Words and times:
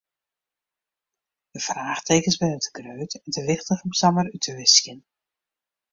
De 1.51 1.59
fraachtekens 1.67 2.37
binne 2.39 2.57
te 2.63 2.71
grut 2.77 3.11
en 3.23 3.31
te 3.33 3.41
wichtich 3.47 3.83
om 3.85 3.93
samar 3.99 4.31
út 4.35 4.41
te 4.45 4.53
wiskjen. 4.59 4.99